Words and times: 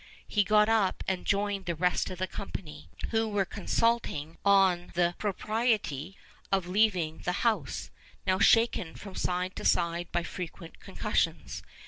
He 0.27 0.43
got 0.43 0.67
up 0.67 1.03
and 1.07 1.27
joined 1.27 1.65
the 1.67 1.75
rest 1.75 2.09
of 2.09 2.17
the 2.17 2.25
company, 2.25 2.89
who 3.11 3.27
were 3.27 3.45
consulting 3.45 4.39
on 4.43 4.91
the 4.95 5.13
propriety 5.19 6.17
of 6.51 6.65
leaving 6.65 7.19
the 7.19 7.31
house, 7.45 7.91
now 8.25 8.39
shaken 8.39 8.95
from 8.95 9.13
side 9.13 9.55
to 9.57 9.63
side 9.63 10.11
by 10.11 10.23
frequent 10.23 10.79
concussions. 10.79 11.61